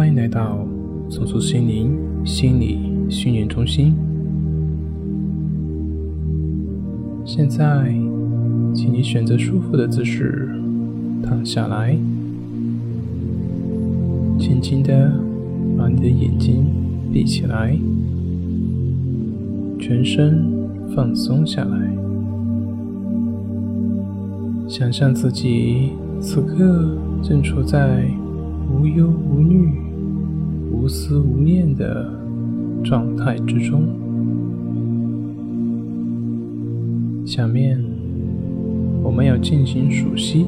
[0.00, 0.66] 欢迎来到
[1.10, 1.94] 松树心灵
[2.24, 2.78] 心理
[3.10, 3.94] 训练中心。
[7.22, 7.92] 现在，
[8.74, 10.48] 请你选择舒服的姿势
[11.22, 11.94] 躺下来，
[14.38, 15.12] 轻轻的
[15.76, 16.64] 把你的眼睛
[17.12, 17.78] 闭起来，
[19.78, 20.42] 全身
[20.96, 21.92] 放松下来，
[24.66, 25.90] 想象自己
[26.22, 28.10] 此刻正处在。
[28.72, 29.68] 无忧无虑、
[30.80, 32.10] 无思无念的
[32.82, 33.82] 状态之中。
[37.26, 37.78] 下面
[39.02, 40.46] 我们要进行数息，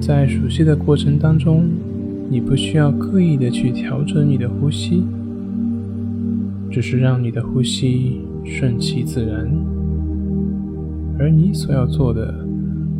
[0.00, 1.68] 在数息的过程当中，
[2.30, 5.02] 你不需要刻意的去调整你的呼吸，
[6.70, 9.46] 只是让你的呼吸顺其自然，
[11.18, 12.34] 而你所要做的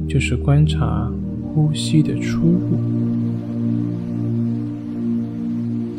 [0.07, 1.11] 就是观察
[1.55, 3.22] 呼吸的出入。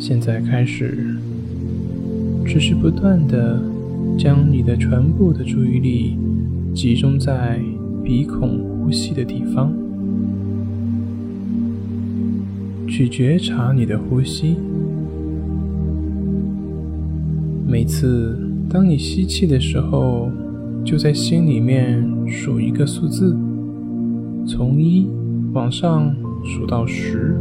[0.06, 1.16] 现在开始，
[2.46, 3.64] 只是不断的
[4.18, 6.18] 将你的全部的注意力
[6.76, 7.58] 集中在
[8.04, 9.72] 鼻孔呼吸的地方，
[12.86, 14.58] 去觉察你的呼吸。
[17.66, 18.38] 每次
[18.70, 20.30] 当你吸气的时候，
[20.84, 23.38] 就在心里面数一个数字，
[24.46, 25.08] 从一
[25.54, 27.38] 往上数到十，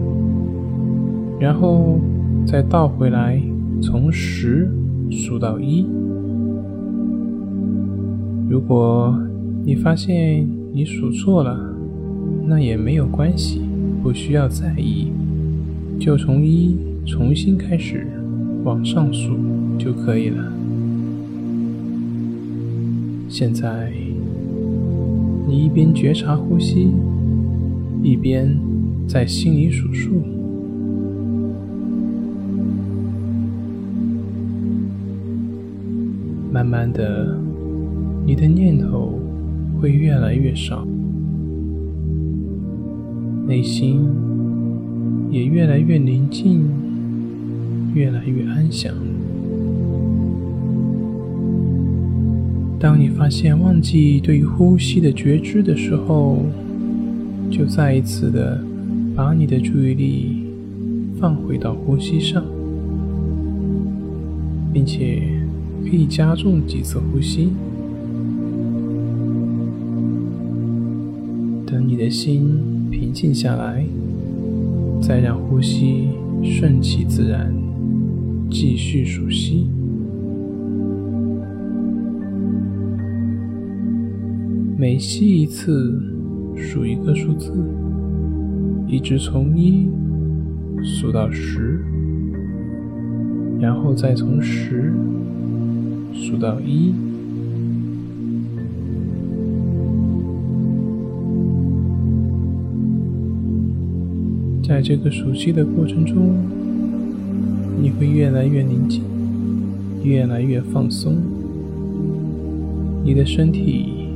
[1.40, 1.98] 然后。
[2.44, 3.40] 再倒回来，
[3.80, 4.70] 从十
[5.10, 5.86] 数到一。
[8.48, 9.18] 如果
[9.64, 11.74] 你发现你数错了，
[12.44, 13.62] 那也没有关系，
[14.02, 15.08] 不需要在意，
[15.98, 16.76] 就从一
[17.06, 18.06] 重新开始
[18.64, 19.34] 往上数
[19.78, 20.52] 就可以了。
[23.28, 23.90] 现在，
[25.48, 26.90] 你一边觉察呼吸，
[28.02, 28.54] 一边
[29.06, 30.20] 在心里数数。
[36.52, 37.34] 慢慢的，
[38.26, 39.18] 你的念头
[39.80, 40.86] 会越来越少，
[43.48, 44.06] 内心
[45.30, 46.68] 也越来越宁静，
[47.94, 48.92] 越来越安详。
[52.78, 56.44] 当你发现忘记对于呼吸的觉知的时候，
[57.50, 58.62] 就再一次的
[59.16, 60.44] 把你的注意力
[61.18, 62.44] 放回到呼吸上，
[64.70, 65.41] 并且。
[65.84, 67.50] 可以加重几次呼吸，
[71.66, 73.84] 等你的心平静下来，
[75.00, 76.08] 再让呼吸
[76.42, 77.54] 顺其自然，
[78.50, 79.66] 继续数息。
[84.78, 86.02] 每吸一次，
[86.56, 87.52] 数一个数字，
[88.88, 89.88] 一直从一
[90.82, 91.80] 数到十，
[93.60, 94.92] 然后再从十。
[96.14, 96.94] 数到一，
[104.66, 106.34] 在这个数息的过程中，
[107.80, 109.02] 你会越来越宁静，
[110.02, 111.16] 越来越放松，
[113.04, 114.08] 你的身体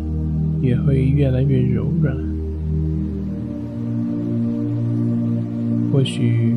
[0.62, 2.16] 也会越来越柔软。
[5.92, 6.54] 或许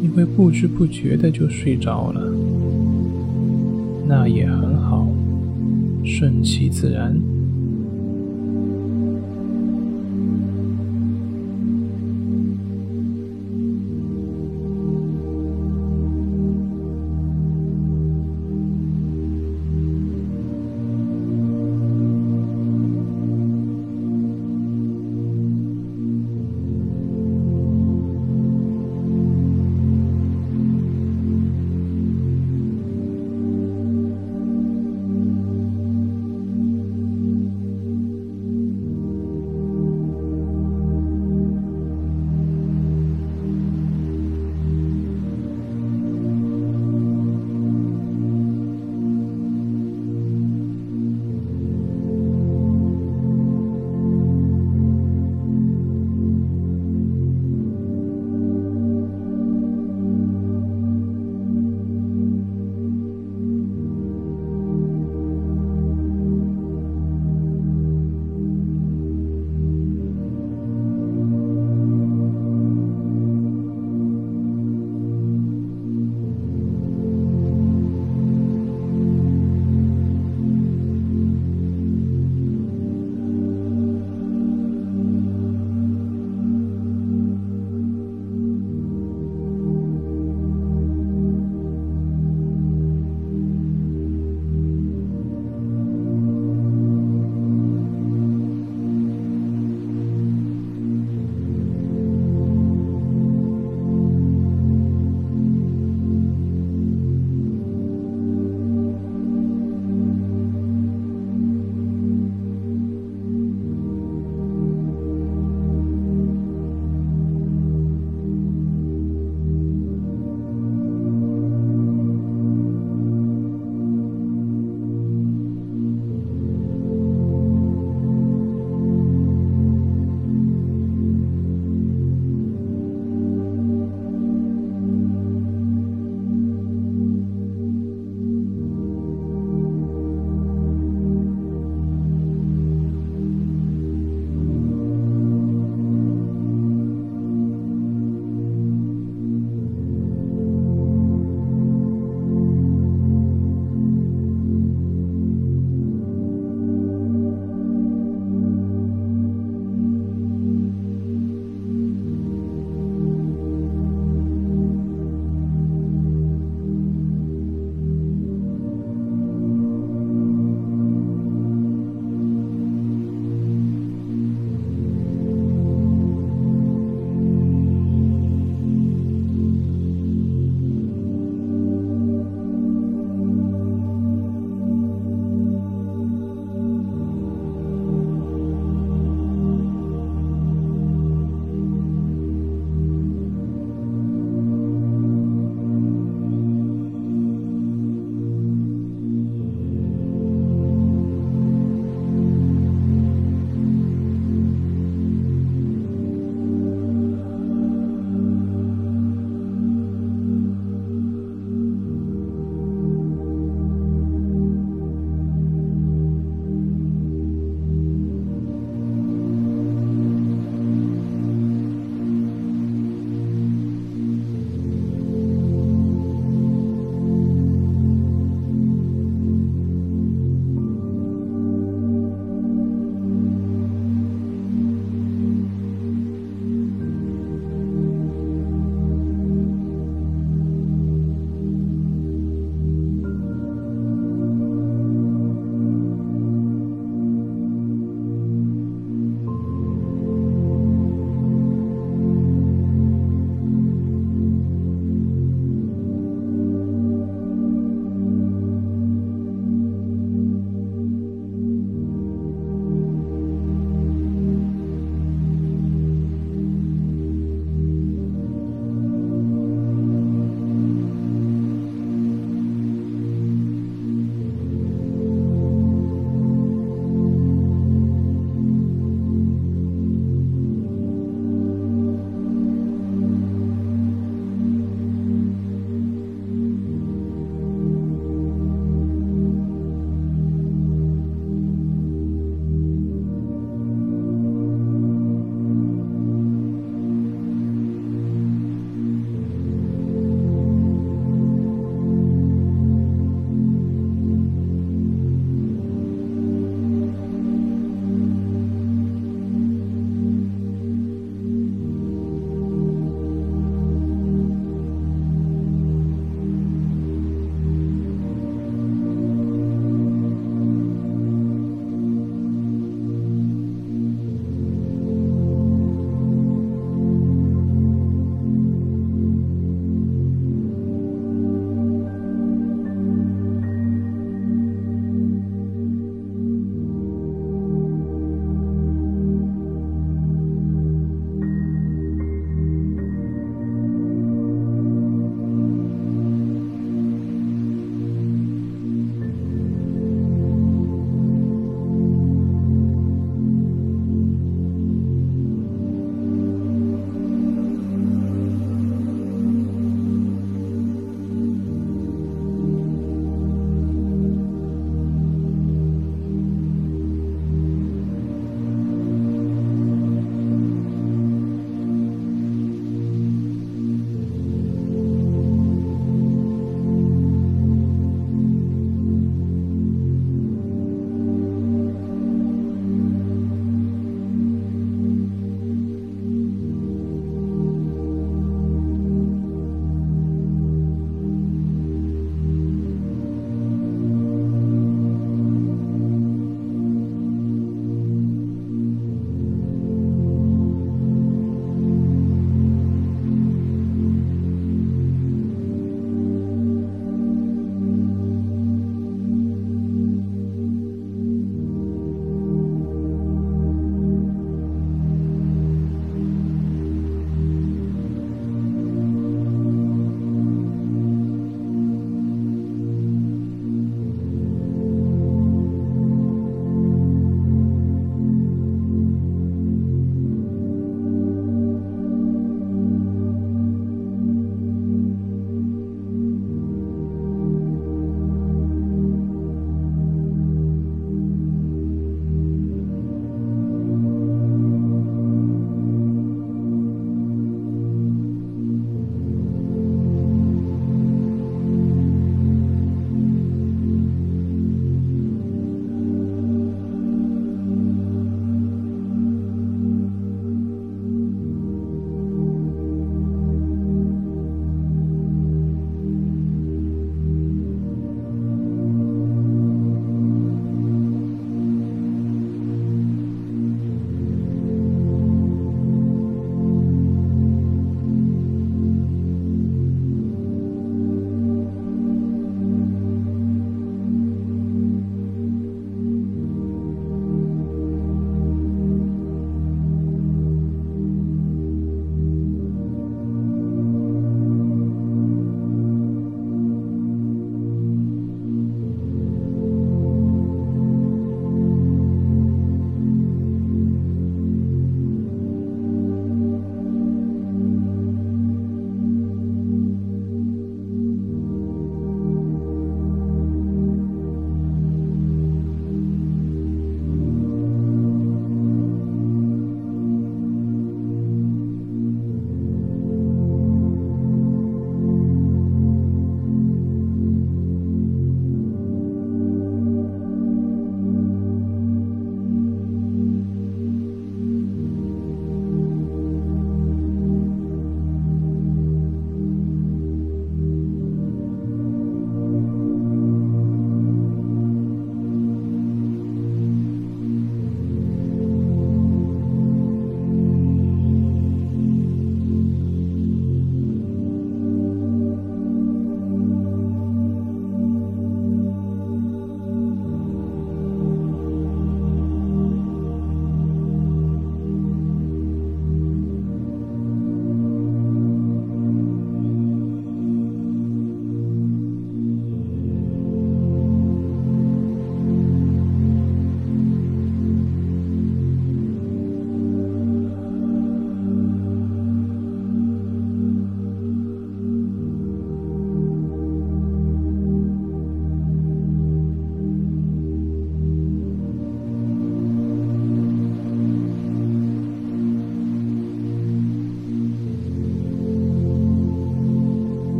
[0.00, 2.43] 你会不知不觉的就睡着了。
[4.06, 5.06] 那也很好，
[6.04, 7.33] 顺其自然。